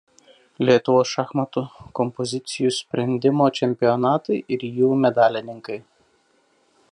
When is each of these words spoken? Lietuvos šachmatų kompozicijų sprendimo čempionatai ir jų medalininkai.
Lietuvos 0.67 1.11
šachmatų 1.17 1.61
kompozicijų 1.99 2.71
sprendimo 2.79 3.51
čempionatai 3.61 4.41
ir 4.57 4.67
jų 4.81 4.91
medalininkai. 5.05 5.81